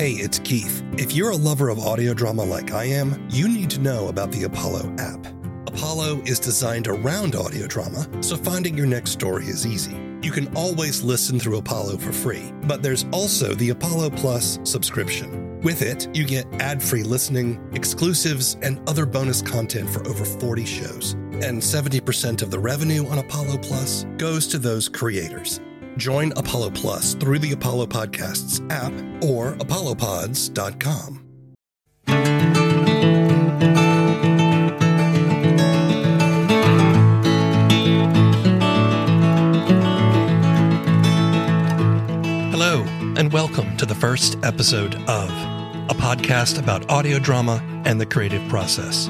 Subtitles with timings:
[0.00, 0.82] Hey, it's Keith.
[0.94, 4.32] If you're a lover of audio drama like I am, you need to know about
[4.32, 5.26] the Apollo app.
[5.66, 9.94] Apollo is designed around audio drama, so finding your next story is easy.
[10.22, 15.60] You can always listen through Apollo for free, but there's also the Apollo Plus subscription.
[15.60, 20.64] With it, you get ad free listening, exclusives, and other bonus content for over 40
[20.64, 21.12] shows.
[21.42, 25.60] And 70% of the revenue on Apollo Plus goes to those creators.
[25.96, 28.92] Join Apollo Plus through the Apollo Podcasts app
[29.24, 31.26] or apollopods.com.
[42.52, 42.82] Hello,
[43.16, 45.30] and welcome to the first episode of
[45.90, 49.08] a podcast about audio drama and the creative process.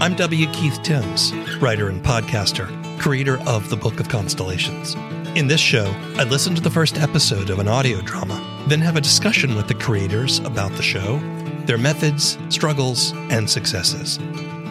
[0.00, 0.46] I'm W.
[0.52, 4.96] Keith Timms, writer and podcaster, creator of the Book of Constellations.
[5.38, 8.96] In this show, I listen to the first episode of an audio drama, then have
[8.96, 11.20] a discussion with the creators about the show,
[11.64, 14.18] their methods, struggles, and successes.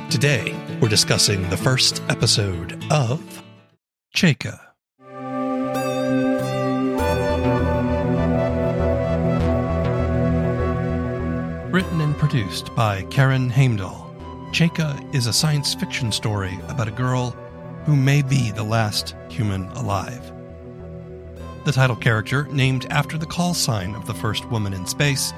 [0.10, 3.42] Today, we're discussing the first episode of
[4.14, 4.60] Chaika.
[11.72, 14.14] Written and produced by Karin Heimdahl,
[14.52, 17.30] Chaika is a science fiction story about a girl
[17.86, 20.34] who may be the last human alive.
[21.68, 25.34] The title character, named after the call sign of the first woman in space,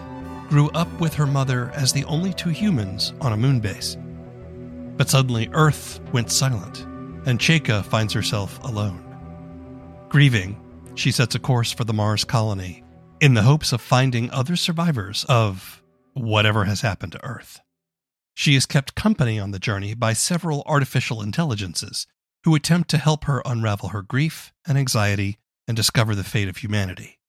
[0.47, 3.97] grew up with her mother as the only two humans on a moon base.
[4.95, 6.81] But suddenly, Earth went silent,
[7.25, 9.03] and Chaika finds herself alone.
[10.09, 10.61] Grieving,
[10.93, 12.83] she sets a course for the Mars colony
[13.19, 15.81] in the hopes of finding other survivors of
[16.13, 17.59] whatever has happened to Earth.
[18.35, 22.05] She is kept company on the journey by several artificial intelligences
[22.43, 25.38] who attempt to help her unravel her grief and anxiety
[25.69, 27.19] and discover the fate of humanity.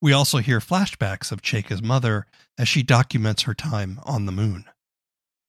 [0.00, 2.24] We also hear flashbacks of Chaika's mother
[2.56, 4.64] as she documents her time on the moon.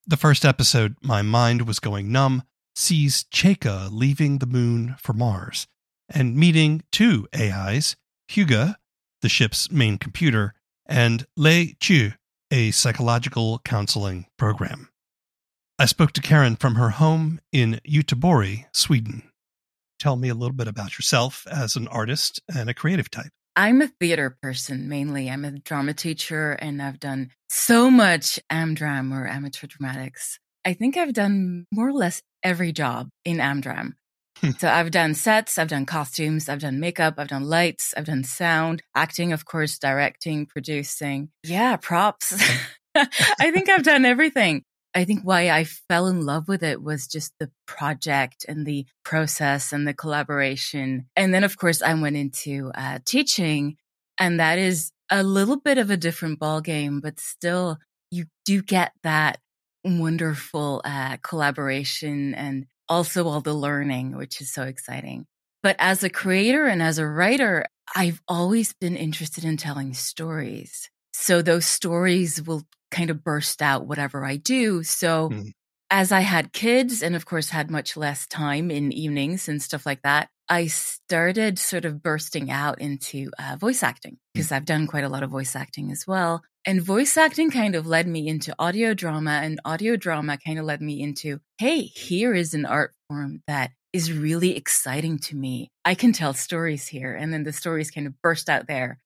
[0.08, 2.42] The first episode, My Mind Was Going Numb,
[2.76, 5.68] sees Chaika leaving the moon for Mars
[6.10, 7.96] and meeting two AIs,
[8.28, 8.74] Hugo,
[9.22, 10.56] the ship's main computer,
[10.88, 12.14] and Lei Chu,
[12.50, 14.90] a psychological counseling program.
[15.78, 19.31] I spoke to Karin from her home in Göteborg, Sweden.
[20.02, 23.30] Tell me a little bit about yourself as an artist and a creative type.
[23.56, 25.30] I'm a theater person mainly.
[25.30, 30.40] I'm a drama teacher and I've done so much AmDram or amateur dramatics.
[30.66, 33.92] I think I've done more or less every job in AmDram.
[34.40, 34.50] Hmm.
[34.58, 38.24] so I've done sets, I've done costumes, I've done makeup, I've done lights, I've done
[38.24, 41.30] sound, acting, of course, directing, producing.
[41.44, 42.34] Yeah, props.
[42.96, 44.64] I think I've done everything.
[44.94, 48.86] I think why I fell in love with it was just the project and the
[49.04, 51.08] process and the collaboration.
[51.16, 53.78] And then, of course, I went into uh, teaching,
[54.20, 57.78] and that is a little bit of a different ball game, but still,
[58.12, 59.40] you do get that
[59.84, 65.26] wonderful uh, collaboration and also all the learning, which is so exciting.
[65.64, 67.66] But as a creator and as a writer,
[67.96, 70.90] I've always been interested in telling stories.
[71.14, 74.84] So those stories will kind of burst out whatever I do.
[74.84, 75.52] So Mm.
[75.90, 79.86] as I had kids and of course had much less time in evenings and stuff
[79.86, 84.88] like that, I started sort of bursting out into uh, voice acting because I've done
[84.88, 86.44] quite a lot of voice acting as well.
[86.66, 90.66] And voice acting kind of led me into audio drama and audio drama kind of
[90.66, 95.70] led me into, hey, here is an art form that is really exciting to me.
[95.86, 97.16] I can tell stories here.
[97.16, 99.00] And then the stories kind of burst out there.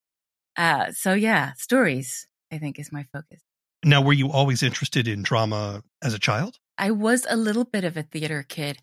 [0.57, 3.41] Uh, so yeah, stories, I think is my focus.
[3.87, 6.57] Now, were you always interested in drama as a child?
[6.75, 8.79] I was a little bit of a theater kid,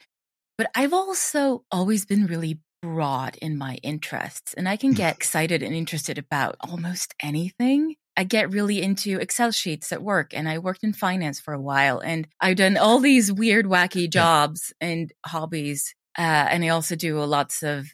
[0.56, 5.60] but I've also always been really broad in my interests and I can get excited
[5.60, 7.96] and interested about almost anything.
[8.16, 11.60] I get really into Excel sheets at work and I worked in finance for a
[11.60, 15.96] while and I've done all these weird, wacky jobs and hobbies.
[16.16, 17.88] Uh, and I also do lots of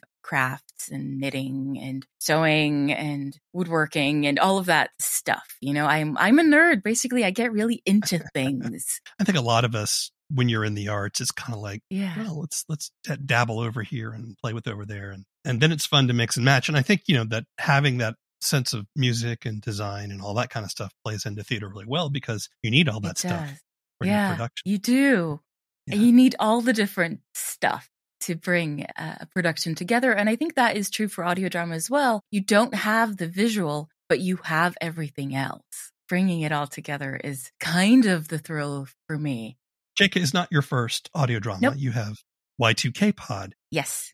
[0.79, 5.43] crafts and knitting and sewing and woodworking and all of that stuff.
[5.61, 6.83] You know, I'm I'm a nerd.
[6.83, 9.01] Basically, I get really into things.
[9.19, 11.81] I think a lot of us, when you're in the arts, it's kind of like,
[11.89, 12.17] Yeah.
[12.17, 12.91] well, let's let's
[13.25, 16.35] dabble over here and play with over there, and and then it's fun to mix
[16.37, 16.69] and match.
[16.69, 20.33] And I think you know that having that sense of music and design and all
[20.35, 23.17] that kind of stuff plays into theater really well because you need all that It
[23.17, 23.59] stuff does.
[23.99, 24.63] for your production.
[24.63, 25.41] you do.
[25.87, 25.95] Yeah.
[25.95, 27.88] You need all the different stuff
[28.21, 30.11] to bring uh, a production together.
[30.11, 32.21] And I think that is true for audio drama as well.
[32.31, 35.91] You don't have the visual, but you have everything else.
[36.07, 39.57] Bringing it all together is kind of the thrill for me.
[39.99, 41.59] Chaika is not your first audio drama.
[41.61, 41.73] Nope.
[41.77, 42.17] You have
[42.61, 44.13] Y2K Pod, Yes.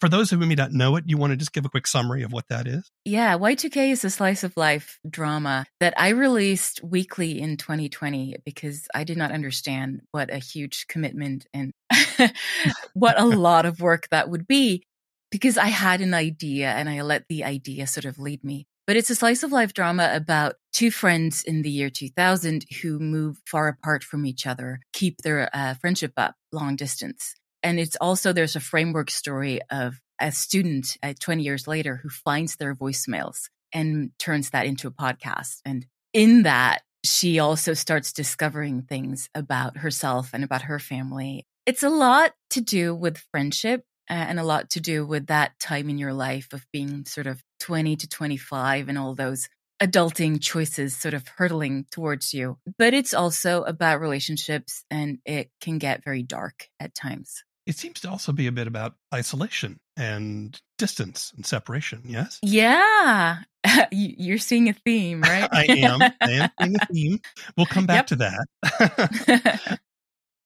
[0.00, 2.22] For those who may not know it, you want to just give a quick summary
[2.22, 2.90] of what that is?
[3.06, 8.86] Yeah, Y2K is a slice of life drama that I released weekly in 2020 because
[8.94, 11.72] I did not understand what a huge commitment and
[12.94, 14.84] what a lot of work that would be
[15.30, 18.66] because I had an idea and I let the idea sort of lead me.
[18.86, 22.98] But it's a slice of life drama about two friends in the year 2000 who
[22.98, 27.34] move far apart from each other, keep their uh, friendship up long distance.
[27.62, 32.08] And it's also, there's a framework story of a student uh, 20 years later who
[32.08, 35.58] finds their voicemails and turns that into a podcast.
[35.64, 41.46] And in that, she also starts discovering things about herself and about her family.
[41.68, 45.60] It's a lot to do with friendship uh, and a lot to do with that
[45.60, 50.40] time in your life of being sort of 20 to 25 and all those adulting
[50.40, 52.56] choices sort of hurtling towards you.
[52.78, 57.44] But it's also about relationships and it can get very dark at times.
[57.66, 62.38] It seems to also be a bit about isolation and distance and separation, yes?
[62.40, 63.40] Yeah.
[63.92, 65.46] You're seeing a theme, right?
[65.52, 66.00] I am.
[66.00, 67.20] I am seeing a theme.
[67.58, 68.18] We'll come back yep.
[68.18, 69.80] to that.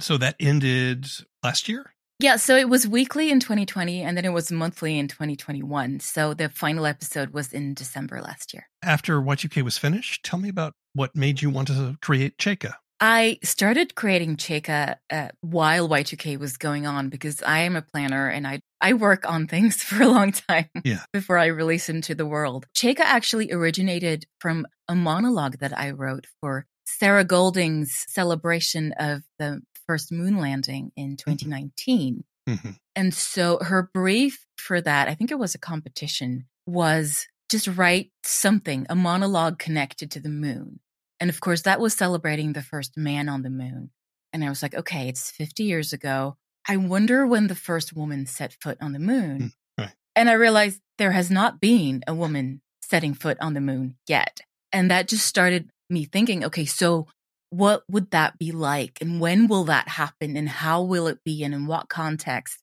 [0.02, 1.06] So that ended
[1.42, 1.94] last year?
[2.18, 6.00] Yeah, so it was weekly in 2020 and then it was monthly in 2021.
[6.00, 8.68] So the final episode was in December last year.
[8.82, 12.74] After Y2K was finished, tell me about what made you want to create Chaika.
[13.00, 18.28] I started creating Chaika uh, while Y2K was going on because I am a planner
[18.28, 21.02] and I I work on things for a long time yeah.
[21.12, 22.66] before I release into the world.
[22.76, 29.62] Chaika actually originated from a monologue that I wrote for Sarah Golding's celebration of the
[29.86, 32.24] first moon landing in 2019.
[32.48, 32.70] Mm-hmm.
[32.96, 38.10] And so her brief for that, I think it was a competition, was just write
[38.24, 40.80] something, a monologue connected to the moon.
[41.20, 43.90] And of course, that was celebrating the first man on the moon.
[44.32, 46.36] And I was like, okay, it's 50 years ago.
[46.66, 49.52] I wonder when the first woman set foot on the moon.
[49.78, 49.94] Mm, right.
[50.16, 54.40] And I realized there has not been a woman setting foot on the moon yet.
[54.72, 57.06] And that just started me thinking, okay, so
[57.50, 58.98] what would that be like?
[59.00, 60.36] And when will that happen?
[60.36, 61.44] And how will it be?
[61.44, 62.58] And in what context?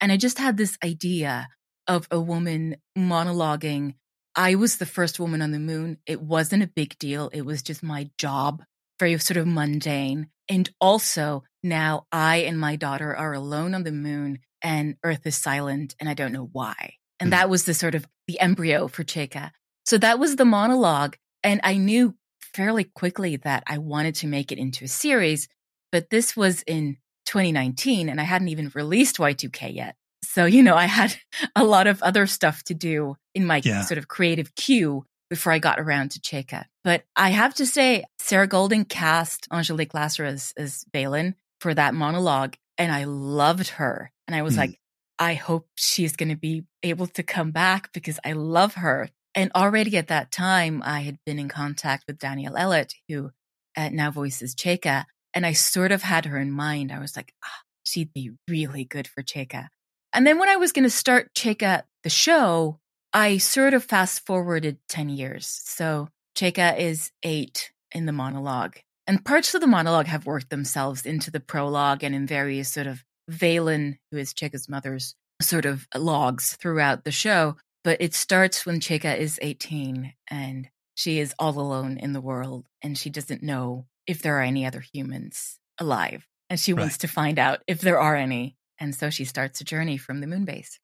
[0.00, 1.48] And I just had this idea
[1.86, 3.94] of a woman monologuing.
[4.34, 5.98] I was the first woman on the moon.
[6.06, 7.28] It wasn't a big deal.
[7.32, 8.62] It was just my job,
[8.98, 10.28] very sort of mundane.
[10.48, 15.36] And also now I and my daughter are alone on the moon and Earth is
[15.36, 16.94] silent and I don't know why.
[17.18, 17.30] And mm.
[17.32, 19.50] that was the sort of the embryo for Chaika.
[19.84, 21.16] So that was the monologue.
[21.42, 22.14] And I knew
[22.54, 25.48] fairly quickly that I wanted to make it into a series,
[25.92, 29.96] but this was in 2019 and I hadn't even released Y2K yet.
[30.22, 31.16] So, you know, I had
[31.56, 33.82] a lot of other stuff to do in my yeah.
[33.82, 36.64] sort of creative queue before I got around to Chaika.
[36.82, 41.94] But I have to say, Sarah Golding cast Angelique Lasser as, as Valen for that
[41.94, 44.10] monologue, and I loved her.
[44.26, 44.58] And I was mm.
[44.58, 44.80] like,
[45.18, 49.08] I hope she's going to be able to come back because I love her.
[49.34, 53.30] And already at that time, I had been in contact with Danielle Ellett, who
[53.76, 55.04] uh, now voices Chaika.
[55.32, 56.90] And I sort of had her in mind.
[56.90, 59.68] I was like, ah, she'd be really good for Chaika.
[60.12, 62.80] And then when I was going to start Chaika, the show,
[63.12, 65.46] I sort of fast forwarded 10 years.
[65.64, 68.78] So Chaika is eight in the monologue.
[69.06, 72.86] And parts of the monologue have worked themselves into the prologue and in various sort
[72.86, 77.56] of Valen, who is Chaika's mother's sort of logs throughout the show.
[77.82, 82.66] But it starts when Chaika is 18 and she is all alone in the world
[82.82, 86.26] and she doesn't know if there are any other humans alive.
[86.50, 86.82] And she right.
[86.82, 88.56] wants to find out if there are any.
[88.78, 90.78] And so she starts a journey from the moon base.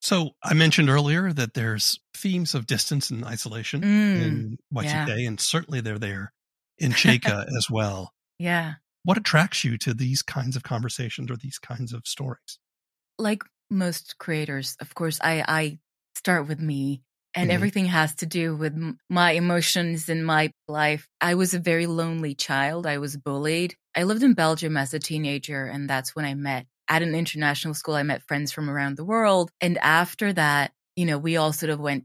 [0.00, 5.28] So I mentioned earlier that there's themes of distance and isolation mm, in Y2K, yeah.
[5.28, 6.32] and certainly they're there
[6.78, 8.12] in Chaika as well.
[8.38, 8.74] Yeah.
[9.04, 12.58] What attracts you to these kinds of conversations or these kinds of stories?
[13.18, 15.78] Like most creators, of course, I, I
[16.20, 17.00] start with me
[17.34, 17.54] and mm-hmm.
[17.54, 18.76] everything has to do with
[19.08, 21.08] my emotions in my life.
[21.18, 22.86] I was a very lonely child.
[22.86, 23.74] I was bullied.
[23.96, 27.72] I lived in Belgium as a teenager, and that's when I met at an international
[27.72, 27.94] school.
[27.94, 29.50] I met friends from around the world.
[29.62, 32.04] And after that, you know, we all sort of went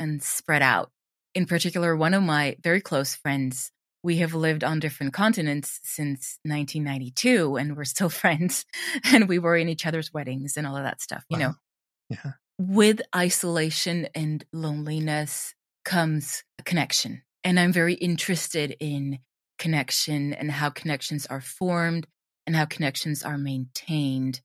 [0.00, 0.90] and spread out.
[1.36, 3.70] In particular, one of my very close friends,
[4.02, 8.64] we have lived on different continents since 1992, and we're still friends.
[9.04, 11.46] And we were in each other's weddings and all of that stuff, you wow.
[11.46, 11.54] know.
[12.10, 15.54] Yeah with isolation and loneliness
[15.84, 17.22] comes a connection.
[17.44, 19.18] And I'm very interested in
[19.58, 22.06] connection and how connections are formed
[22.46, 24.40] and how connections are maintained.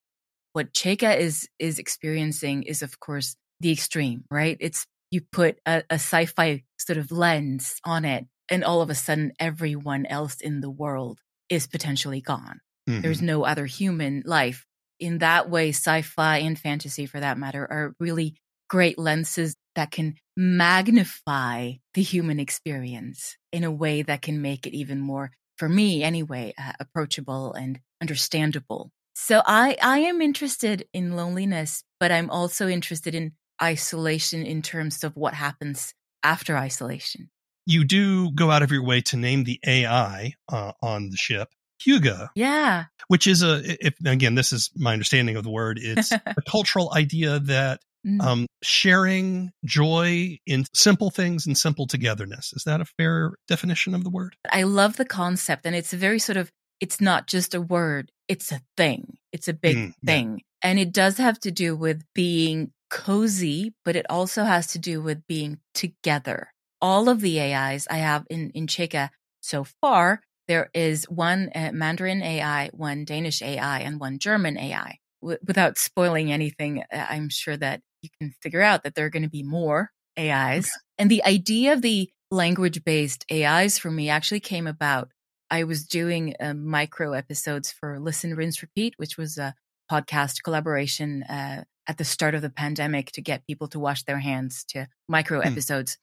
[0.53, 4.57] What Chaika is is experiencing is of course the extreme, right?
[4.59, 8.95] It's you put a, a sci-fi sort of lens on it and all of a
[8.95, 12.59] sudden everyone else in the world is potentially gone.
[12.89, 13.01] Mm-hmm.
[13.01, 14.65] There's no other human life
[14.99, 18.35] in that way, sci fi and fantasy, for that matter, are really
[18.69, 24.73] great lenses that can magnify the human experience in a way that can make it
[24.73, 28.91] even more, for me anyway, uh, approachable and understandable.
[29.15, 35.03] So I, I am interested in loneliness, but I'm also interested in isolation in terms
[35.03, 37.29] of what happens after isolation.
[37.65, 41.49] You do go out of your way to name the AI uh, on the ship
[41.85, 42.29] Hygge.
[42.35, 42.85] Yeah.
[43.07, 46.91] Which is a, if again, this is my understanding of the word, it's a cultural
[46.95, 48.21] idea that mm.
[48.21, 52.53] um, sharing joy in simple things and simple togetherness.
[52.53, 54.35] Is that a fair definition of the word?
[54.51, 55.65] I love the concept.
[55.65, 59.17] And it's a very sort of, it's not just a word, it's a thing.
[59.31, 60.37] It's a big mm, thing.
[60.37, 60.69] Yeah.
[60.69, 65.01] And it does have to do with being cozy, but it also has to do
[65.01, 66.53] with being together.
[66.81, 69.09] All of the AIs I have in, in Chaika
[69.41, 74.99] so far, there is one uh, Mandarin AI, one Danish AI, and one German AI.
[75.21, 79.09] W- without spoiling anything, uh, I'm sure that you can figure out that there are
[79.09, 80.65] going to be more AIs.
[80.65, 80.69] Okay.
[80.97, 85.09] And the idea of the language based AIs for me actually came about.
[85.49, 89.55] I was doing uh, micro episodes for Listen, Rinse, Repeat, which was a
[89.89, 94.19] podcast collaboration uh, at the start of the pandemic to get people to wash their
[94.19, 95.47] hands to micro hmm.
[95.47, 95.97] episodes.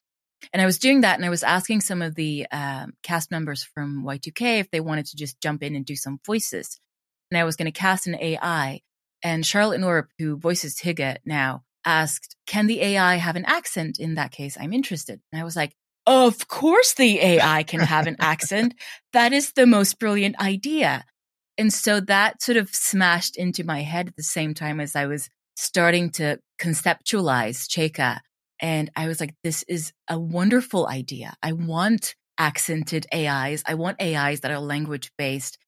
[0.53, 3.63] And I was doing that and I was asking some of the um, cast members
[3.63, 6.81] from Y2K if they wanted to just jump in and do some voices.
[7.31, 8.81] And I was going to cast an AI.
[9.23, 13.99] And Charlotte Norup, who voices Hygge now, asked, Can the AI have an accent?
[13.99, 15.21] In that case, I'm interested.
[15.33, 15.75] And I was like,
[16.07, 18.75] Of course the AI can have an accent.
[19.13, 21.05] That is the most brilliant idea.
[21.57, 25.07] And so that sort of smashed into my head at the same time as I
[25.07, 28.21] was starting to conceptualize Chaika.
[28.65, 31.35] And I was like, this is a wonderful idea.
[31.43, 33.63] I want accented AIs.
[33.67, 35.59] I want AIs that are language based.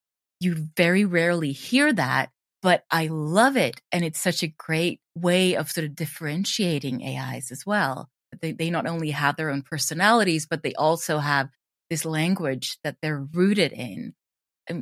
[0.40, 2.30] You very rarely hear that,
[2.62, 3.82] but I love it.
[3.92, 8.08] And it's such a great way of sort of differentiating AIs as well.
[8.40, 11.50] They, they not only have their own personalities, but they also have
[11.90, 14.14] this language that they're rooted in.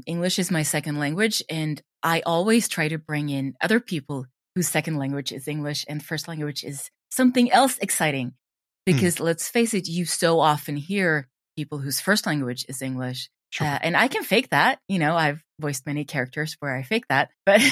[0.06, 4.68] English is my second language, and I always try to bring in other people whose
[4.68, 8.28] second language is English and first language is something else exciting.
[8.86, 8.94] Hmm.
[8.94, 9.20] Because mm.
[9.20, 13.30] let's face it, you so often hear people whose first language is English.
[13.50, 13.66] Sure.
[13.66, 14.80] Uh, and I can fake that.
[14.88, 17.62] You know, I've voiced many characters where I fake that, but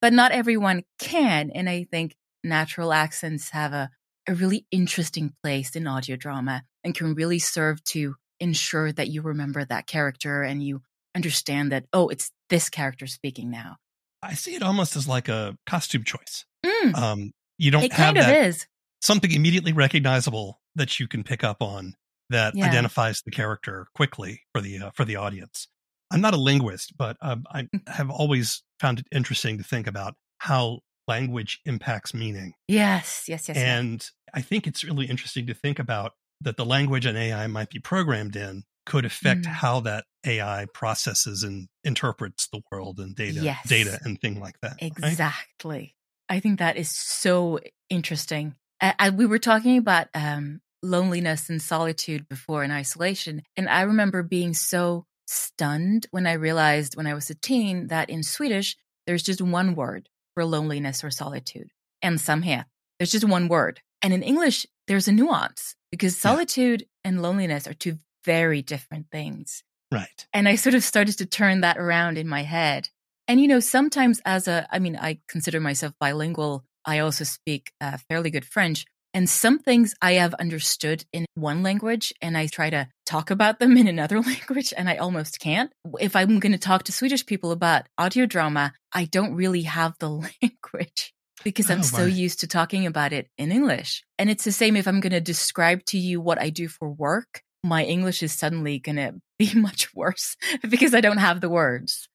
[0.00, 1.50] but not everyone can.
[1.54, 3.90] And I think natural accents have a,
[4.28, 9.22] a really interesting place in audio drama and can really serve to ensure that you
[9.22, 10.82] remember that character and you
[11.14, 13.76] understand that, oh, it's this character speaking now.
[14.22, 16.44] I see it almost as like a costume choice.
[16.64, 16.94] Mm.
[16.96, 18.66] Um, you don't it have kind of that, is.
[19.00, 21.94] Something immediately recognizable that you can pick up on
[22.30, 22.66] that yeah.
[22.66, 25.68] identifies the character quickly for the uh, for the audience.
[26.12, 27.88] I'm not a linguist, but um, I mm.
[27.88, 32.54] have always found it interesting to think about how language impacts meaning.
[32.68, 33.56] Yes, yes, yes.
[33.56, 34.12] And yes.
[34.34, 37.78] I think it's really interesting to think about that the language an AI might be
[37.78, 39.46] programmed in could affect mm.
[39.46, 43.68] how that AI processes and interprets the world and data, yes.
[43.68, 44.74] data and thing like that.
[44.80, 45.94] Exactly.
[46.30, 46.36] Right?
[46.36, 48.54] I think that is so interesting.
[48.80, 54.22] I, we were talking about um, loneliness and solitude before in isolation, and I remember
[54.22, 59.22] being so stunned when I realized when I was a teen that in Swedish there's
[59.22, 61.70] just one word for loneliness or solitude,
[62.02, 62.64] and samhet.
[62.98, 67.10] There's just one word, and in English there's a nuance because solitude yeah.
[67.10, 69.62] and loneliness are two very different things.
[69.92, 70.26] Right.
[70.32, 72.88] And I sort of started to turn that around in my head.
[73.26, 76.64] And, you know, sometimes as a, I mean, I consider myself bilingual.
[76.84, 78.84] I also speak uh, fairly good French.
[79.12, 83.58] And some things I have understood in one language and I try to talk about
[83.58, 85.72] them in another language and I almost can't.
[85.98, 89.94] If I'm going to talk to Swedish people about audio drama, I don't really have
[89.98, 90.10] the
[90.42, 94.04] language because I'm oh, so used to talking about it in English.
[94.18, 96.88] And it's the same if I'm going to describe to you what I do for
[96.88, 100.36] work my English is suddenly going to be much worse
[100.68, 102.08] because I don't have the words.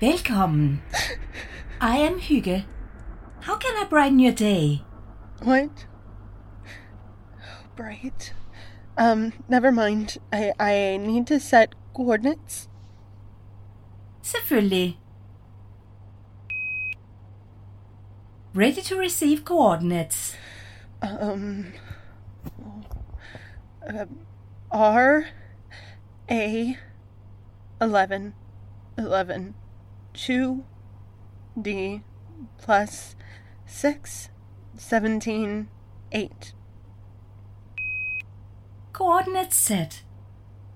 [0.00, 0.82] Welcome.
[1.80, 2.64] I am Hygge.
[3.40, 4.82] How can I brighten your day?
[5.42, 5.86] What?
[7.74, 8.32] bright.
[8.96, 10.18] Um, never mind.
[10.32, 12.68] I, I need to set coordinates.
[14.22, 14.98] Selvfølgelig.
[18.54, 20.36] Ready to receive coordinates.
[21.02, 21.72] Um.
[23.82, 24.06] Uh,
[24.70, 25.26] R.
[26.30, 26.76] A.
[27.80, 28.34] 11.
[28.96, 29.54] 11.
[30.14, 30.64] 2.
[31.60, 32.02] D.
[32.58, 33.16] Plus
[33.66, 34.28] 6.
[34.76, 35.68] 17.
[36.12, 36.52] 8.
[38.92, 40.02] Coordinates set.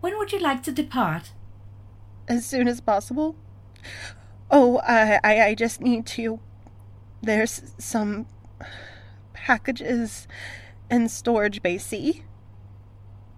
[0.01, 1.33] When would you like to depart?
[2.29, 3.37] As soon as possible.
[4.51, 6.41] Oh, I, I, I just need to.
[7.23, 8.27] There's some
[9.33, 10.29] packages
[10.91, 12.25] in storage bay C.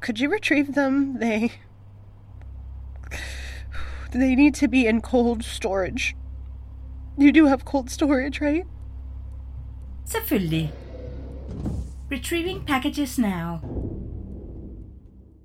[0.01, 1.19] Could you retrieve them?
[1.19, 1.53] They.
[4.15, 6.15] They need to be in cold storage.
[7.19, 8.65] You do have cold storage, right?
[10.05, 10.71] Selvfølgelig.
[12.09, 13.61] Retrieving packages now.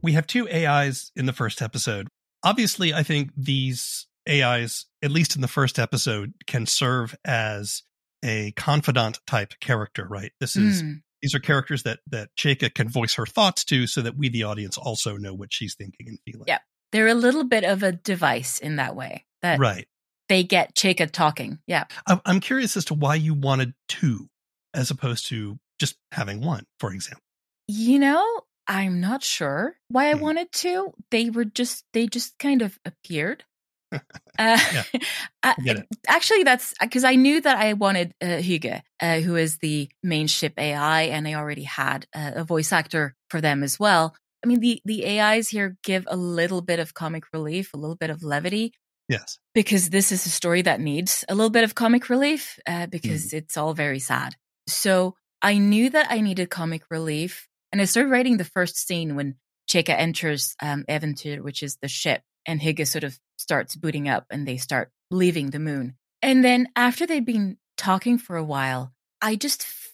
[0.02, 2.08] We have two AIs in the first episode.
[2.44, 7.84] Obviously, I think these AIs, at least in the first episode, can serve as
[8.24, 10.32] a confidant type character, right?
[10.40, 11.02] This is Mm.
[11.22, 14.44] these are characters that that Chaika can voice her thoughts to so that we the
[14.44, 16.46] audience also know what she's thinking and feeling.
[16.48, 16.60] Yeah.
[16.92, 19.88] They're a little bit of a device in that way that Right.
[20.28, 21.60] they get Chaika talking.
[21.68, 21.86] Yeah.
[22.08, 24.28] I'm I'm curious as to why you wanted two
[24.74, 27.22] as opposed to just having one, for example.
[27.68, 30.22] You know, I'm not sure why I Hmm.
[30.22, 30.94] wanted to.
[31.12, 33.44] They were just they just kind of appeared.
[34.38, 34.84] Uh, Yeah.
[35.44, 35.88] I- I get it.
[36.08, 40.28] Actually, that's because I knew that I wanted uh, Hugo, uh, who is the main
[40.28, 44.16] ship AI, and I already had uh, a voice actor for them as well.
[44.44, 47.96] I mean, the the AIs here give a little bit of comic relief, a little
[47.96, 48.74] bit of levity,
[49.10, 49.40] Yes.
[49.54, 53.34] because this is a story that needs a little bit of comic relief uh, because
[53.34, 54.36] it's all very sad.
[54.68, 59.16] So I knew that I needed comic relief, and I started writing the first scene
[59.16, 59.36] when
[59.70, 64.26] Chaika enters um, Eventyr, which is the ship, and Hygge sort of starts booting up,
[64.30, 65.96] and they start leaving the moon.
[66.22, 69.94] And then after they'd been talking for a while, I just f-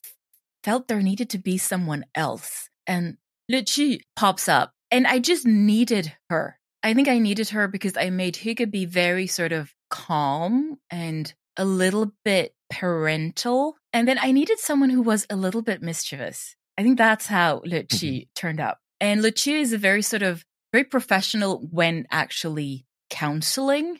[0.64, 3.18] felt there needed to be someone else, and
[3.52, 6.60] Luchi pops up, and I just needed her.
[6.84, 11.34] I think I needed her because I made Hugo be very sort of calm and
[11.58, 13.76] a little bit parental.
[13.94, 16.56] And then I needed someone who was a little bit mischievous.
[16.78, 18.30] I think that's how Luchi mm-hmm.
[18.36, 18.80] turned up.
[19.00, 24.00] And Lucia is a very sort of very professional when actually counseling.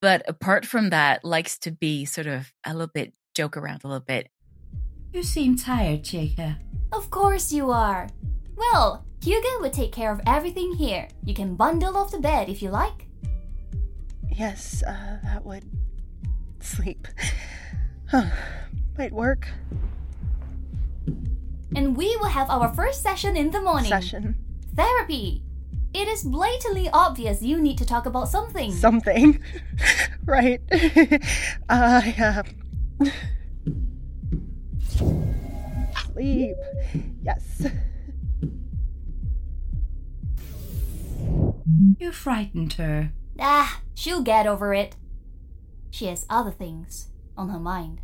[0.00, 3.88] But apart from that, likes to be sort of a little bit joke around a
[3.88, 4.28] little bit.
[5.12, 6.56] You seem tired, Chaika.
[6.92, 8.08] Of course you are.
[8.56, 11.08] Well, Hugo will take care of everything here.
[11.24, 13.06] You can bundle off the bed if you like.
[14.30, 15.64] Yes, uh, that would.
[16.60, 17.06] Sleep.
[18.08, 18.26] Huh.
[18.96, 19.48] Might work.
[21.74, 23.90] And we will have our first session in the morning.
[23.90, 24.36] Session.
[24.76, 25.42] Therapy.
[25.92, 28.70] It is blatantly obvious you need to talk about something.
[28.70, 29.42] Something.
[30.24, 30.60] right.
[31.68, 32.44] I,
[33.00, 33.06] uh.
[36.12, 36.56] Sleep.
[37.24, 37.66] Yes.
[41.98, 43.12] You frightened her.
[43.40, 44.96] ah, she'll get over it.
[45.90, 48.00] She has other things on her mind.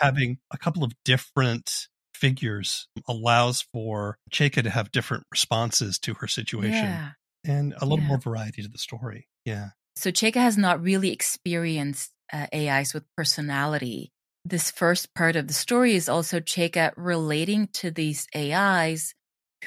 [0.00, 6.26] Having a couple of different figures allows for Chaika to have different responses to her
[6.26, 7.10] situation Yeah.
[7.44, 8.08] and a little Yeah.
[8.08, 9.28] more variety to the story.
[9.44, 9.70] Yeah.
[9.96, 14.12] So Chaika has not really experienced uh, AIs with personality.
[14.44, 19.14] This first part of the story is also Chaika relating to these AIs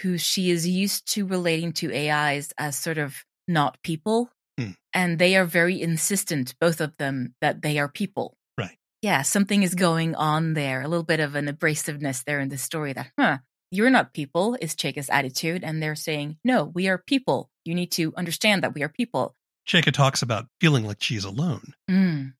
[0.01, 4.30] who she is used to relating to AIs as sort of not people.
[4.60, 4.71] Hmm.
[4.93, 8.36] And they are very insistent, both of them, that they are people.
[8.58, 8.77] Right.
[9.01, 12.58] Yeah, something is going on there, a little bit of an abrasiveness there in the
[12.58, 13.38] story that, huh,
[13.71, 15.63] you're not people, is Chaika's attitude.
[15.63, 17.49] And they're saying, no, we are people.
[17.63, 19.36] You need to understand that we are people.
[19.67, 21.73] Chaika talks about feeling like she's alone.
[21.89, 22.34] Mm.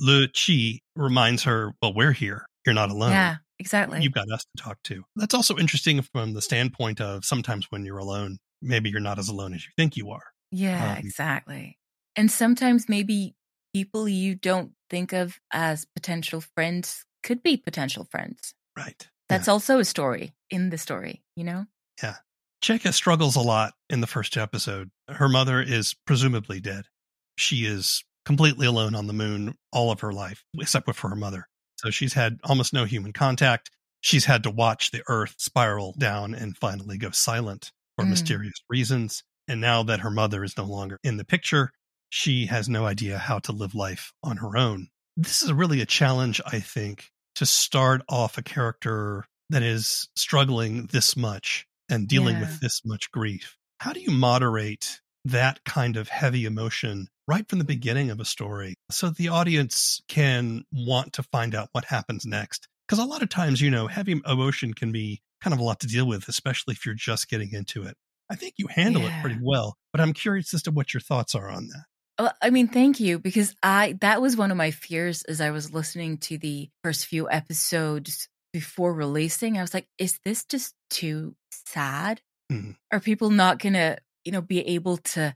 [0.00, 2.46] Le Chi reminds her, well, we're here.
[2.66, 3.12] You're not alone.
[3.12, 4.02] Yeah, exactly.
[4.02, 5.04] You've got us to talk to.
[5.14, 9.28] That's also interesting from the standpoint of sometimes when you're alone, maybe you're not as
[9.28, 10.24] alone as you think you are.
[10.54, 11.78] Yeah, um, exactly.
[12.16, 13.34] And sometimes maybe
[13.74, 18.54] people you don't think of as potential friends could be potential friends.
[18.76, 19.08] Right.
[19.28, 21.66] That's also a story in the story, you know?
[22.02, 22.16] Yeah.
[22.62, 24.90] Chaika struggles a lot in the first episode.
[25.08, 26.84] Her mother is presumably dead.
[27.36, 31.48] She is completely alone on the moon all of her life, except for her mother.
[31.76, 33.70] So she's had almost no human contact.
[34.02, 38.10] She's had to watch the Earth spiral down and finally go silent for Mm.
[38.10, 39.24] mysterious reasons.
[39.48, 41.72] And now that her mother is no longer in the picture,
[42.10, 44.88] she has no idea how to live life on her own.
[45.16, 50.86] This is really a challenge, I think, to start off a character that is struggling
[50.92, 52.40] this much and dealing Yeah.
[52.42, 53.56] with this much grief.
[53.80, 58.24] How do you moderate that kind of heavy emotion right from the beginning of a
[58.24, 62.66] story so the audience can want to find out what happens next?
[62.88, 65.80] Because a lot of times, you know, heavy emotion can be kind of a lot
[65.80, 67.96] to deal with, especially if you're just getting into it.
[68.34, 71.36] I think you handle it pretty well, but I'm curious as to what your thoughts
[71.36, 71.84] are on that.
[72.18, 75.52] Well, I mean, thank you because I that was one of my fears as I
[75.52, 79.56] was listening to the first few episodes before releasing.
[79.56, 82.20] I was like, is this just too sad?
[82.50, 82.76] Mhm.
[82.90, 85.32] Are people not gonna, you know, be able to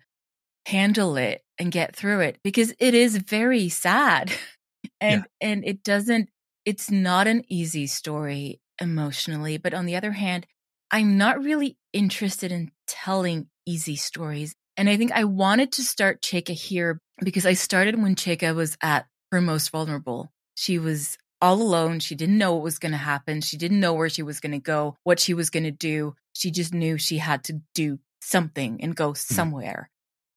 [0.67, 4.33] handle it and get through it because it is very sad.
[5.01, 6.31] and and it doesn't
[6.65, 10.47] it's not an easy story emotionally, but on the other hand,
[10.91, 14.55] I'm not really interested in telling easy stories.
[14.77, 18.77] And I think I wanted to start Chaika here because I started when Chaika was
[18.83, 20.31] at her most vulnerable.
[20.55, 22.01] She was all alone.
[22.01, 23.41] She didn't know what was going to happen.
[23.41, 26.15] She didn't know where she was going to go, what she was going to do.
[26.33, 29.15] She just knew she had to do something and go hmm.
[29.15, 29.91] somewhere.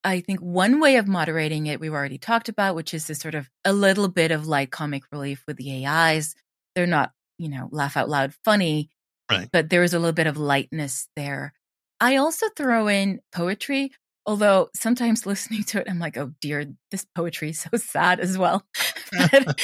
[0.04, 3.36] I think one way of moderating it we've already talked about, which is this sort
[3.36, 6.34] of a little bit of light comic relief with the AIs.
[6.76, 8.90] They're not, you know, laugh out loud funny,
[9.32, 9.50] right.
[9.52, 11.54] but there is a little bit of lightness there.
[12.00, 13.91] I also throw in poetry,
[14.26, 18.38] although sometimes listening to it, I'm like, oh dear, this poetry is so sad as
[18.38, 18.63] well.
[19.12, 19.60] but,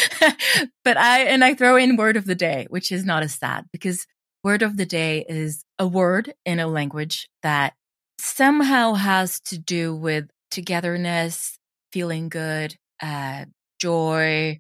[0.84, 3.66] but I, and I throw in word of the day, which is not as sad
[3.72, 4.06] because
[4.44, 7.74] word of the day is a word in a language that
[8.20, 11.58] somehow has to do with togetherness,
[11.92, 13.46] feeling good, uh,
[13.80, 14.60] joy.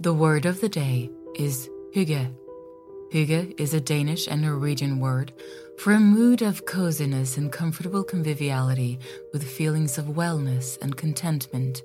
[0.00, 2.32] The word of the day is hygge.
[3.12, 5.32] Hygge is a Danish and Norwegian word
[5.78, 8.98] for a mood of coziness and comfortable conviviality
[9.32, 11.82] with feelings of wellness and contentment.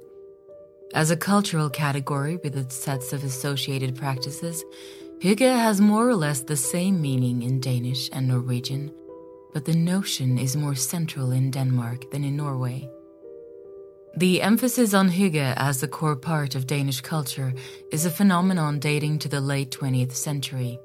[0.93, 4.63] As a cultural category with its sets of associated practices,
[5.19, 8.91] hygge has more or less the same meaning in Danish and Norwegian
[9.53, 12.89] but the notion is more central in Denmark than in Norway.
[14.17, 17.53] The emphasis on hygge as a core part of Danish culture
[17.91, 20.79] is a phenomenon dating to the late 20th century.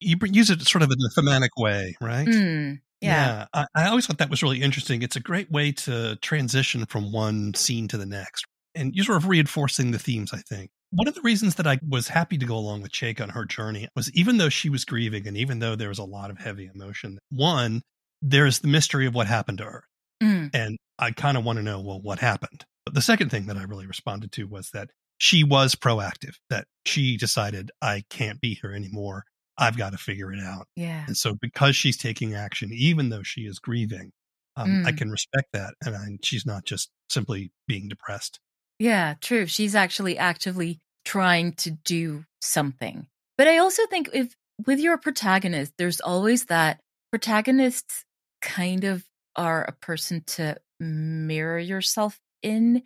[0.00, 2.26] You use it sort of in a thematic way, right?
[2.26, 3.46] Mm, yeah.
[3.54, 5.02] yeah I, I always thought that was really interesting.
[5.02, 9.18] It's a great way to transition from one scene to the next and you're sort
[9.18, 10.70] of reinforcing the themes, I think.
[10.92, 13.44] One of the reasons that I was happy to go along with Chaika on her
[13.44, 16.38] journey was even though she was grieving and even though there was a lot of
[16.38, 17.82] heavy emotion, one,
[18.22, 19.84] there's the mystery of what happened to her.
[20.22, 20.50] Mm.
[20.52, 22.64] And I kind of want to know, well, what happened?
[22.84, 26.66] But the second thing that I really responded to was that she was proactive, that
[26.84, 29.24] she decided, I can't be here anymore.
[29.60, 30.66] I've got to figure it out.
[30.74, 31.04] Yeah.
[31.06, 34.10] And so because she's taking action, even though she is grieving,
[34.56, 34.86] um, Mm.
[34.86, 35.74] I can respect that.
[35.84, 38.40] And I, she's not just simply being depressed.
[38.78, 39.46] Yeah, true.
[39.46, 43.06] She's actually actively trying to do something.
[43.38, 44.34] But I also think if
[44.66, 46.80] with your protagonist, there's always that
[47.12, 48.04] protagonists
[48.42, 49.04] kind of
[49.36, 52.82] are a person to mirror yourself in.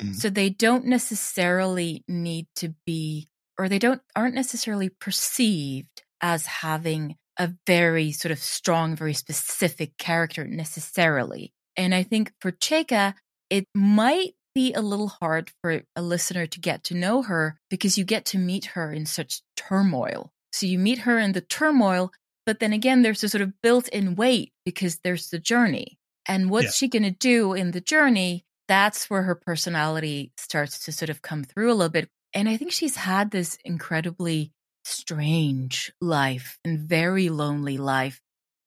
[0.00, 0.14] Mhm.
[0.14, 7.14] So they don't necessarily need to be or they don't aren't necessarily perceived as having
[7.38, 11.52] a very sort of strong, very specific character necessarily.
[11.76, 13.14] And I think for Chaika,
[13.48, 17.96] it might be a little hard for a listener to get to know her because
[17.96, 20.32] you get to meet her in such turmoil.
[20.52, 22.10] So you meet her in the turmoil,
[22.46, 25.98] but then again, there's a sort of built in weight because there's the journey.
[26.26, 26.70] And what's Yeah.
[26.78, 28.44] she going to do in the journey?
[28.66, 32.08] That's where her personality starts to sort of come through a little bit.
[32.34, 34.52] And I think she's had this incredibly
[34.86, 38.20] strange life and very lonely life.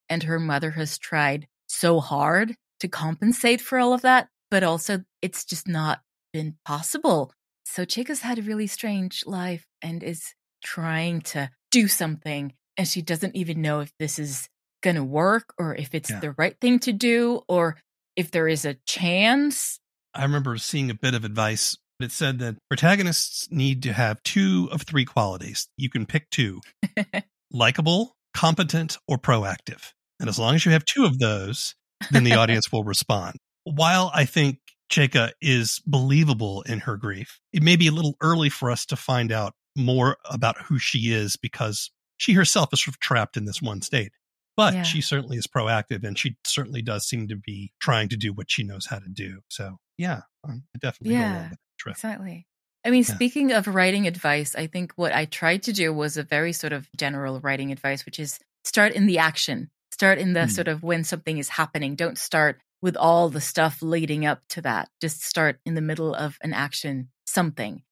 [0.09, 5.03] And her mother has tried so hard to compensate for all of that, but also
[5.21, 6.01] it's just not
[6.33, 7.31] been possible.
[7.65, 13.01] So Chaika's had a really strange life and is trying to do something, and she
[13.01, 14.49] doesn't even know if this is
[14.81, 16.19] going to work or if it's Yeah.
[16.19, 17.77] the right thing to do or
[18.15, 19.79] if there is a chance.
[20.13, 24.69] I remember seeing a bit of advice that said that protagonists need to have two
[24.71, 25.67] of three qualities.
[25.77, 26.61] You can pick two
[27.51, 29.91] likable, competent, or proactive.
[30.19, 31.75] And as long as you have two of those,
[32.11, 33.37] then the audience will respond.
[33.63, 34.59] While I think
[34.91, 38.95] Chaika is believable in her grief, it may be a little early for us to
[38.95, 43.45] find out more about who she is because she herself is sort of trapped in
[43.45, 44.11] this one state.
[44.57, 44.83] But Yeah.
[44.83, 48.51] she certainly is proactive and she certainly does seem to be trying to do what
[48.51, 49.39] she knows how to do.
[49.49, 51.51] So, yeah, um, I definitely Yeah.
[51.85, 52.13] Along with that trip.
[52.15, 52.45] Exactly.
[52.85, 53.13] I mean, Yeah.
[53.15, 56.71] speaking of writing advice, I think what I tried to do was a very sort
[56.73, 60.49] of general writing advice, which is start in the action, start in the Hmm.
[60.49, 61.95] sort of when something is happening.
[61.95, 64.89] Don't start with all the stuff leading up to that.
[65.01, 67.83] Just start in the middle of an action, something.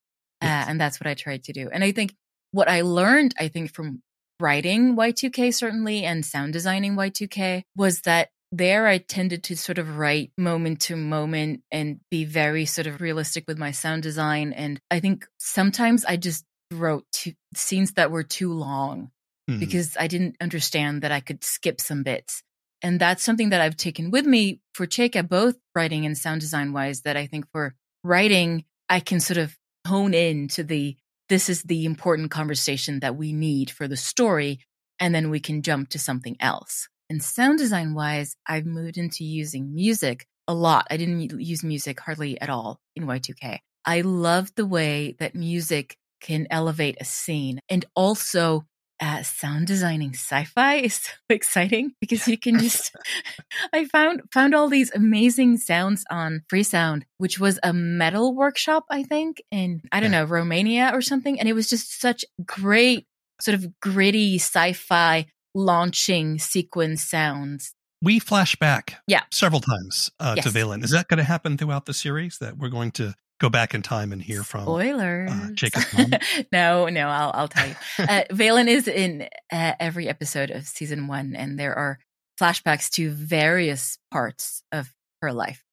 [0.41, 0.67] Yes.
[0.67, 1.69] Uh, and that's what I tried to do.
[1.69, 2.15] And I think
[2.51, 4.01] what I learned, I think, from
[4.39, 9.97] writing Y2K certainly and sound designing Y2K was that there I tended to sort of
[9.97, 14.53] write moment to moment and be very sort of realistic with my sound design.
[14.53, 19.11] And I think sometimes I just wrote two, scenes that were too long
[19.49, 19.59] Mhm.
[19.59, 22.43] because I didn't understand that I could skip some bits.
[22.81, 26.73] And that's something that I've taken with me for Chaika, both writing and sound design
[26.73, 29.57] wise, that I think for writing, I can sort of
[29.87, 30.97] hone in to the
[31.29, 34.59] this is the important conversation that we need for the story,
[34.99, 36.87] and then we can jump to something else.
[37.09, 40.87] And sound design wise, I've moved into using music a lot.
[40.89, 43.59] I didn't use music hardly at all in Y2K.
[43.85, 48.65] I love the way that music can elevate a scene and also
[48.99, 52.95] uh, sound designing sci-fi is so exciting because you can just
[53.73, 59.03] i found found all these amazing sounds on freesound which was a metal workshop i
[59.03, 63.05] think in i don't know romania or something and it was just such great
[63.39, 69.23] sort of gritty sci-fi launching sequence sounds We flash back Yeah.
[69.31, 70.83] several times uh, to Valen.
[70.83, 73.81] Is that going to happen throughout the series that we're going to go back in
[73.81, 74.63] time and hear from?
[74.63, 75.31] Spoilers.
[75.31, 76.11] uh, Jacob's mom?
[76.51, 77.75] no, no, I'll I'll tell you.
[77.97, 81.97] Uh, Valen is in uh, every episode of season one, and there are
[82.39, 84.93] flashbacks to various parts of
[85.23, 85.63] her life.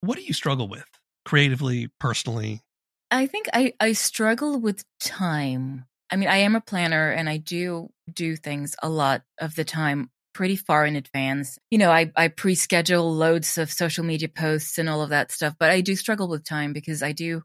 [0.00, 0.86] What do you struggle with
[1.24, 2.62] creatively, personally?
[3.12, 5.84] I think I I struggle with time.
[6.12, 9.64] I mean, I am a planner, and I do do things a lot of the
[9.64, 11.58] time pretty far in advance.
[11.70, 15.32] You know, I, I pre schedule loads of social media posts and all of that
[15.32, 17.42] stuff, but I do struggle with time because I do,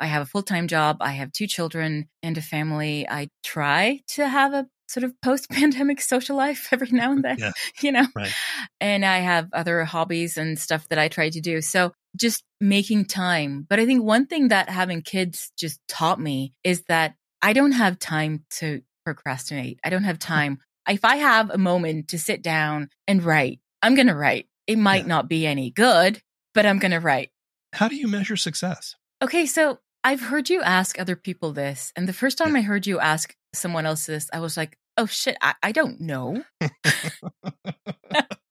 [0.00, 0.98] I have a full time job.
[1.00, 3.08] I have two children and a family.
[3.08, 7.38] I try to have a sort of post pandemic social life every now and then,
[7.38, 7.52] Yeah.
[7.80, 8.32] you know, Right.
[8.80, 11.60] and I have other hobbies and stuff that I try to do.
[11.60, 13.66] So just making time.
[13.68, 17.72] But I think one thing that having kids just taught me is that I don't
[17.72, 19.78] have time to procrastinate.
[19.84, 20.32] I don't have hmm.
[20.34, 20.58] time.
[20.88, 24.48] If I have a moment to sit down and write, I'm going to write.
[24.66, 25.14] It might Yeah.
[25.14, 26.20] not be any good,
[26.54, 27.30] but I'm going to write.
[27.72, 28.96] How do you measure success?
[29.22, 31.92] Okay, so I've heard you ask other people this.
[31.96, 35.06] And the first time I heard you ask someone else this, I was like, oh
[35.06, 36.42] shit, I, I don't know.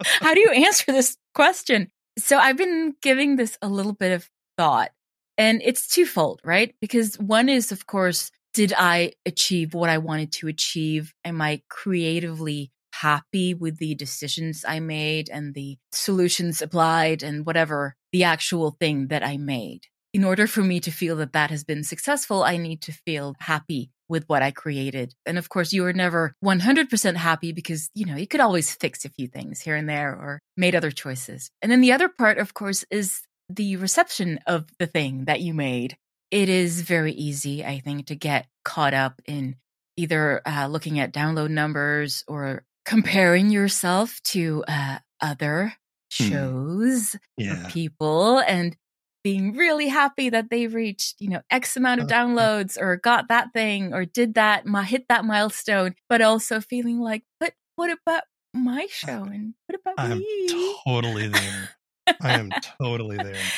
[0.04, 1.90] How do you answer this question?
[2.18, 4.92] So I've been giving this a little bit of thought,
[5.38, 6.76] and it's twofold, right?
[6.80, 11.14] Because one is, of course, did I achieve what I wanted to achieve?
[11.26, 17.96] Am I creatively happy with the decisions I made and the solutions applied and whatever
[18.14, 19.82] the actual thing that I made?
[20.14, 23.36] In order for me to feel that that has been successful, I need to feel
[23.42, 25.14] happy with what I created.
[25.26, 29.04] And of course, you are never 100% happy because, you know, you could always fix
[29.04, 31.52] a few things here and there or made other choices.
[31.62, 35.54] And then the other part, of course, is the reception of the thing that you
[35.54, 35.98] made.
[36.32, 39.56] It is very easy, I think, to get caught up in
[39.98, 45.74] either uh, looking at download numbers or comparing yourself to uh, other
[46.18, 46.28] Hmm.
[46.30, 47.66] shows Yeah.
[47.68, 48.78] or people and
[49.24, 53.28] being really happy that they reached, you know, X amount of Uh, downloads or got
[53.30, 58.24] that thing or did that, hit that milestone, but also feeling like, but what about
[58.54, 60.76] my show and what about I'm me?
[60.86, 61.72] totally there.
[62.22, 63.54] I am totally there.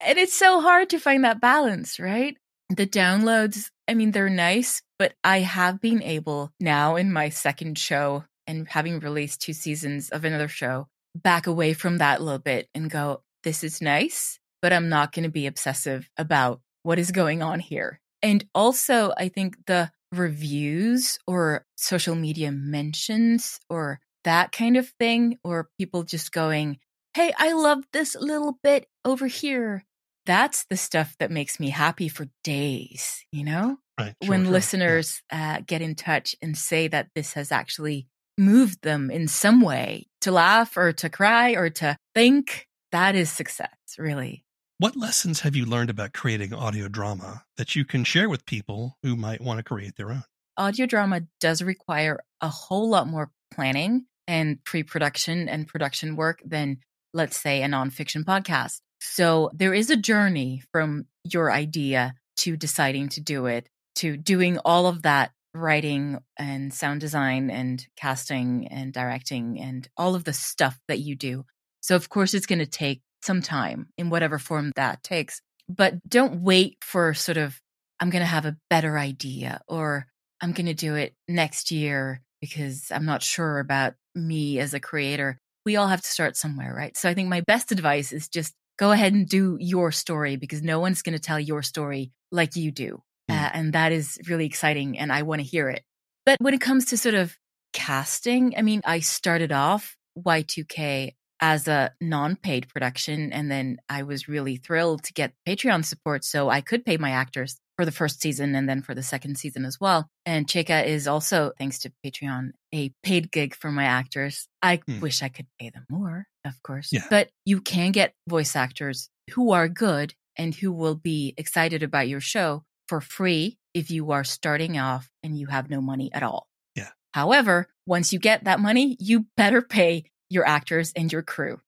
[0.00, 2.36] And it's so hard to find that balance, right?
[2.70, 7.78] The downloads, I mean, they're nice, but I have been able now in my second
[7.78, 12.38] show and having released two seasons of another show, back away from that a little
[12.38, 16.98] bit and go, this is nice, but I'm not going to be obsessive about what
[16.98, 18.00] is going on here.
[18.22, 25.38] And also, I think the reviews or social media mentions or that kind of thing,
[25.44, 26.78] or people just going,
[27.14, 29.84] hey, I love this little bit over here.
[30.28, 33.78] That's the stuff that makes me happy for days, you know?
[33.98, 34.14] Right.
[34.22, 34.52] sure, when sure.
[34.52, 39.62] listeners uh, get in touch and say that this has actually moved them in some
[39.62, 44.44] way to laugh or to cry or to think, that is success, really.
[44.76, 48.98] What lessons have you learned about creating audio drama that you can share with people
[49.02, 50.24] who might want to create their own?
[50.58, 56.42] Audio drama does require a whole lot more planning and pre production and production work
[56.44, 56.80] than,
[57.14, 58.80] let's say, a nonfiction podcast.
[59.00, 64.58] So there is a journey from your idea to deciding to do it to doing
[64.58, 70.32] all of that writing and sound design and casting and directing and all of the
[70.32, 71.44] stuff that you do.
[71.80, 75.40] So, of course, it's going to take some time in whatever form that takes.
[75.68, 77.60] But don't wait for sort of,
[78.00, 80.06] I'm going to have a better idea or
[80.40, 84.80] I'm going to do it next year because I'm not sure about me as a
[84.80, 85.38] creator.
[85.66, 86.96] We all have to start somewhere, right?
[86.96, 90.62] So, I think my best advice is just go ahead and do your story because
[90.62, 93.02] no one's going to tell your story like you do.
[93.30, 93.34] Mm.
[93.34, 95.82] Uh, and that is really exciting and I want to hear it.
[96.24, 97.36] But when it comes to sort of
[97.72, 103.32] casting, I mean, I started off Y2K as a non paid production.
[103.32, 107.10] And then I was really thrilled to get Patreon support so I could pay my
[107.10, 110.08] actors for the first season and then for the second season as well.
[110.26, 114.48] And Chaika is also, thanks to Patreon, a paid gig for my actors.
[114.62, 114.98] I Hmm.
[115.00, 116.88] wish I could pay them more, of course.
[116.92, 117.04] Yeah.
[117.10, 122.08] But you can get voice actors who are good and who will be excited about
[122.08, 126.22] your show for free if you are starting off and you have no money at
[126.22, 126.48] all.
[126.74, 126.88] Yeah.
[127.12, 131.60] However, once you get that money, you better pay your actors and your crew.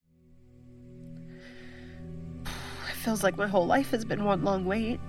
[2.44, 5.00] It feels like my whole life has been one long wait.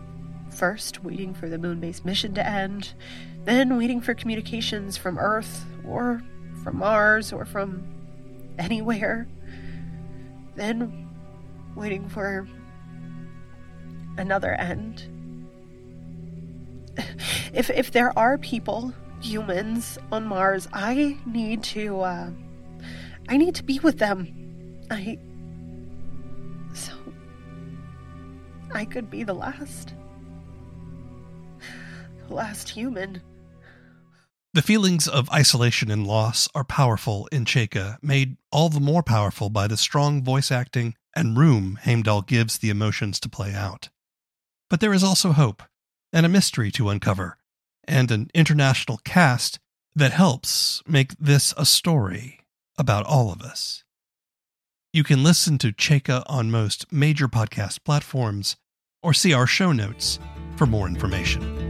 [0.50, 2.94] First, waiting for the moon base mission to end,
[3.46, 6.22] then waiting for communications from Earth, or
[6.64, 7.84] from Mars, or from
[8.60, 9.28] anywhere.
[10.56, 11.10] Then,
[11.76, 12.48] waiting for
[14.18, 15.08] another end.
[17.54, 22.30] If, if there are people, humans, on Mars, I need to, uh,
[23.28, 24.82] I need to be with them.
[24.90, 25.20] I.
[26.74, 26.94] So.
[28.74, 29.94] I could be the last.
[32.28, 33.22] The last human.
[34.54, 39.50] The feelings of isolation and loss are powerful in Chaika, made all the more powerful
[39.50, 43.88] by the strong voice acting and room Heimdahl gives the emotions to play out.
[44.70, 45.64] But there is also hope,
[46.12, 47.38] and a mystery to uncover,
[47.86, 49.58] and an international cast
[49.96, 52.42] that helps make this a story
[52.78, 53.86] about all of us.
[54.92, 58.58] You can listen to Chaika on most major podcast platforms
[59.02, 60.20] or see our show notes
[60.58, 61.61] for more information.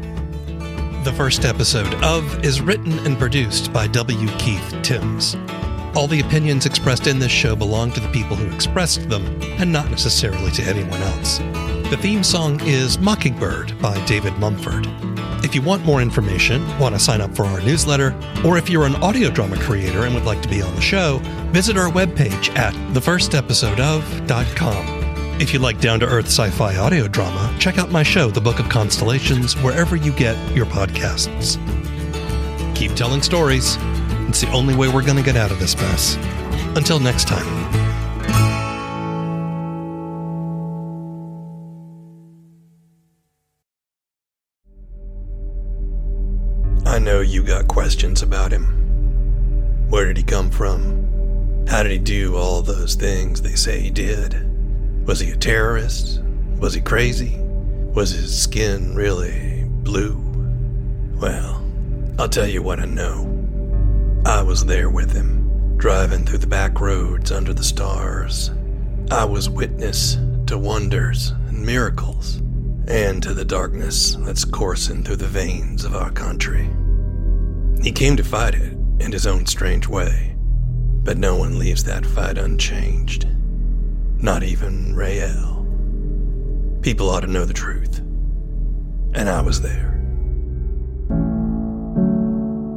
[1.04, 4.28] The first episode of is written and produced by W.
[4.38, 5.36] Keith Timms.
[5.96, 9.26] All the opinions expressed in this show belong to the people who expressed them
[9.58, 11.40] and not necessarily to anyone else.
[11.90, 14.86] The theme song is Mockingbird by David Mumford.
[15.44, 18.86] If you want more information, want to sign up for our newsletter, or if you're
[18.86, 21.18] an audio drama creator and would like to be on the show,
[21.52, 25.01] visit our webpage at thefirstepisodeof.com.
[25.42, 28.40] If you like down to earth sci fi audio drama, check out my show, The
[28.40, 31.58] Book of Constellations, wherever you get your podcasts.
[32.76, 33.76] Keep telling stories.
[34.30, 36.16] It's the only way we're going to get out of this mess.
[36.78, 37.48] Until next time.
[46.86, 49.88] I know you got questions about him.
[49.90, 51.66] Where did he come from?
[51.68, 54.51] How did he do all those things they say he did?
[55.06, 56.22] Was he a terrorist?
[56.60, 57.38] Was he crazy?
[57.94, 60.18] Was his skin really blue?
[61.16, 61.66] Well,
[62.20, 63.28] I'll tell you what I know.
[64.26, 68.52] I was there with him, driving through the back roads under the stars.
[69.10, 72.38] I was witness to wonders and miracles,
[72.88, 76.70] and to the darkness that's coursing through the veins of our country.
[77.82, 80.36] He came to fight it in his own strange way,
[81.04, 83.28] but no one leaves that fight unchanged.
[84.22, 85.66] Not even Rael.
[86.84, 87.98] People ought to know the truth.
[89.16, 90.00] And I was there.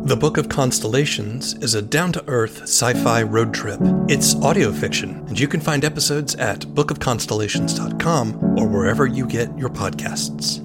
[0.05, 3.79] The Book of Constellations is a down to earth sci fi road trip.
[4.09, 9.69] It's audio fiction, and you can find episodes at bookofconstellations.com or wherever you get your
[9.69, 10.64] podcasts.